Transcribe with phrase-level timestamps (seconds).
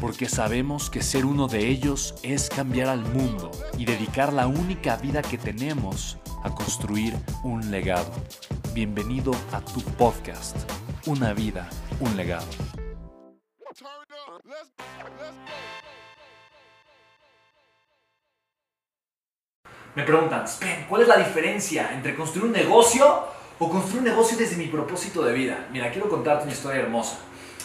[0.00, 4.96] porque sabemos que ser uno de ellos es cambiar al mundo y dedicar la única
[4.96, 8.12] vida que tenemos a construir un legado.
[8.72, 10.56] Bienvenido a tu podcast,
[11.06, 11.68] Una vida,
[12.00, 12.46] un legado.
[19.94, 23.28] Me preguntan, Spen, ¿cuál es la diferencia entre construir un negocio
[23.58, 25.68] o construir un negocio desde mi propósito de vida?
[25.72, 27.18] Mira, quiero contarte una historia hermosa.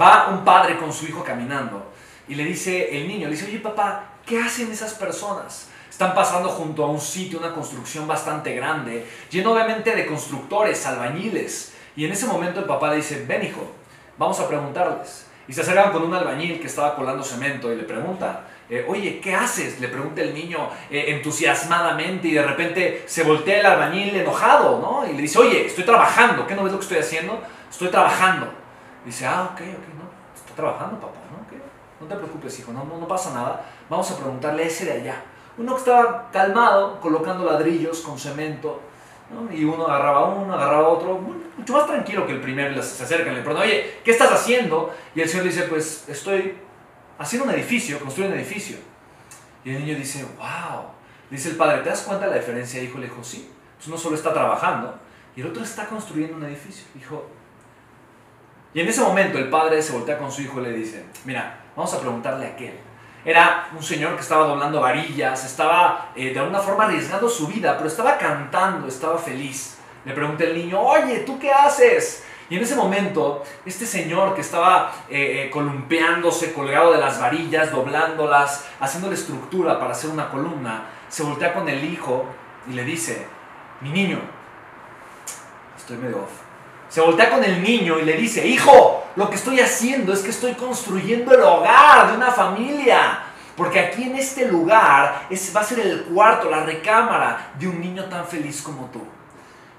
[0.00, 1.92] Va un padre con su hijo caminando
[2.28, 5.68] y le dice el niño, le dice, oye papá, ¿qué hacen esas personas?
[5.90, 11.74] Están pasando junto a un sitio, una construcción bastante grande, lleno obviamente de constructores, albañiles.
[11.94, 13.70] Y en ese momento el papá le dice, ven hijo,
[14.16, 15.26] vamos a preguntarles.
[15.46, 19.20] Y se acercan con un albañil que estaba colando cemento y le pregunta, eh, oye,
[19.20, 19.80] ¿qué haces?
[19.80, 25.06] Le pregunta el niño eh, entusiasmadamente y de repente se voltea el albañil enojado, ¿no?
[25.06, 27.42] Y le dice, oye, estoy trabajando, ¿qué no ves lo que estoy haciendo?
[27.70, 28.50] Estoy trabajando.
[29.04, 31.46] dice, ah, ok, ok, no, estoy trabajando, papá, ¿no?
[32.02, 33.64] No te preocupes, hijo, no, no, pasa nada.
[33.88, 35.22] Vamos a preguntarle a ese de allá.
[35.56, 38.80] Uno que estaba calmado, colocando ladrillos con cemento,
[39.52, 41.18] y uno agarraba uno, agarraba otro,
[41.56, 44.92] mucho más tranquilo que el primero, se acerca y le pregunta, oye, ¿qué estás haciendo?
[45.14, 46.56] Y el señor dice, pues estoy
[47.18, 48.76] haciendo un edificio, construyendo un edificio.
[49.64, 50.82] Y el niño dice, wow.
[51.30, 52.98] Dice el padre, ¿te das cuenta de la diferencia, hijo?
[52.98, 53.48] Le dijo, sí.
[53.76, 54.94] Pues uno solo está trabajando
[55.34, 56.84] y el otro está construyendo un edificio.
[56.94, 57.26] Dijo,
[58.74, 61.62] y en ese momento el padre se voltea con su hijo y le dice, mira,
[61.76, 62.74] Vamos a preguntarle a aquel.
[63.24, 67.76] Era un señor que estaba doblando varillas, estaba eh, de alguna forma arriesgando su vida,
[67.76, 69.78] pero estaba cantando, estaba feliz.
[70.04, 72.24] Le pregunta el niño, oye, ¿tú qué haces?
[72.50, 77.70] Y en ese momento, este señor que estaba eh, eh, columpiándose, colgado de las varillas,
[77.70, 82.26] doblándolas, haciendo la estructura para hacer una columna, se voltea con el hijo
[82.68, 83.26] y le dice,
[83.80, 84.18] mi niño,
[85.78, 86.51] estoy medio off.
[86.92, 90.28] Se voltea con el niño y le dice, hijo, lo que estoy haciendo es que
[90.28, 93.18] estoy construyendo el hogar de una familia.
[93.56, 97.80] Porque aquí en este lugar es, va a ser el cuarto, la recámara de un
[97.80, 99.00] niño tan feliz como tú.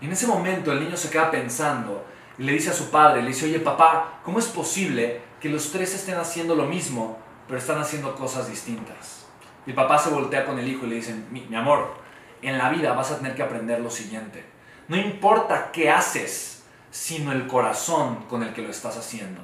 [0.00, 2.02] Y en ese momento el niño se queda pensando
[2.38, 5.70] y le dice a su padre, le dice, oye papá, ¿cómo es posible que los
[5.70, 9.26] tres estén haciendo lo mismo, pero están haciendo cosas distintas?
[9.66, 11.92] Y el papá se voltea con el hijo y le dice, mi, mi amor,
[12.40, 14.46] en la vida vas a tener que aprender lo siguiente.
[14.88, 16.61] No importa qué haces,
[16.92, 19.40] sino el corazón con el que lo estás haciendo.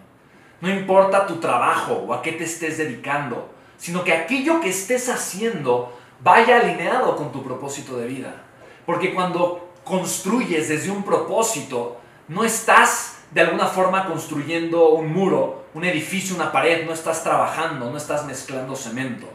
[0.61, 5.09] No importa tu trabajo o a qué te estés dedicando, sino que aquello que estés
[5.09, 8.45] haciendo vaya alineado con tu propósito de vida.
[8.85, 11.99] Porque cuando construyes desde un propósito,
[12.29, 17.91] no estás de alguna forma construyendo un muro, un edificio, una pared, no estás trabajando,
[17.91, 19.27] no estás mezclando cemento.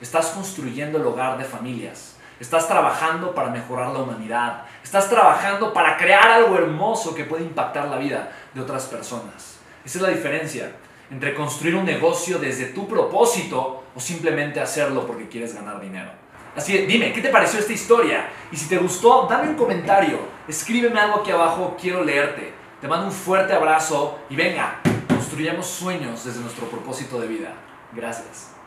[0.00, 2.16] Estás construyendo el hogar de familias.
[2.40, 4.62] Estás trabajando para mejorar la humanidad.
[4.82, 9.58] Estás trabajando para crear algo hermoso que puede impactar la vida de otras personas.
[9.84, 10.72] Esa es la diferencia
[11.10, 16.10] entre construir un negocio desde tu propósito o simplemente hacerlo porque quieres ganar dinero.
[16.56, 18.30] Así que dime, ¿qué te pareció esta historia?
[18.50, 20.18] Y si te gustó, dame un comentario,
[20.48, 22.54] escríbeme algo aquí abajo, quiero leerte.
[22.80, 27.52] Te mando un fuerte abrazo y venga, construyamos sueños desde nuestro propósito de vida.
[27.92, 28.59] Gracias.